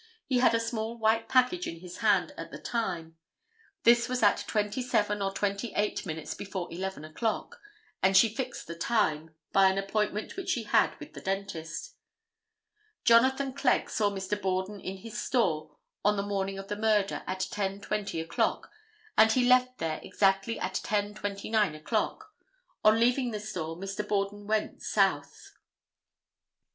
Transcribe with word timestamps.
He 0.25 0.39
had 0.39 0.55
a 0.55 0.59
small 0.59 0.97
white 0.97 1.29
package 1.29 1.67
in 1.67 1.79
his 1.81 1.97
hand 1.97 2.33
at 2.35 2.49
the 2.49 2.57
time. 2.57 3.17
This 3.83 4.09
was 4.09 4.23
at 4.23 4.43
twenty 4.47 4.81
seven 4.81 5.21
or 5.21 5.31
twenty 5.31 5.73
eight 5.75 6.07
minutes 6.07 6.33
before 6.33 6.73
11 6.73 7.05
o'clock, 7.05 7.61
and 8.01 8.17
she 8.17 8.33
fixed 8.35 8.65
the 8.65 8.73
time, 8.73 9.35
by 9.51 9.67
an 9.69 9.77
appointment 9.77 10.35
which 10.35 10.49
she 10.49 10.63
had 10.63 10.99
with 10.99 11.13
the 11.13 11.21
dentist. 11.21 11.93
Jonathan 13.05 13.53
Clegg 13.53 13.91
saw 13.91 14.09
Mr. 14.09 14.41
Borden 14.41 14.79
in 14.79 14.97
his 14.97 15.21
store 15.21 15.77
on 16.03 16.17
the 16.17 16.23
morning 16.23 16.57
of 16.57 16.67
the 16.67 16.75
murder 16.75 17.21
at 17.27 17.41
10:20 17.51 18.19
o'clock, 18.23 18.71
and 19.15 19.31
he 19.33 19.45
left 19.47 19.77
there 19.77 19.99
exactly 20.01 20.59
at 20.59 20.81
10:29 20.83 21.75
o'clock. 21.75 22.33
On 22.83 22.99
leaving 22.99 23.29
the 23.29 23.39
store 23.39 23.77
Mr. 23.77 24.07
Borden 24.07 24.47
went 24.47 24.81
south. 24.81 25.51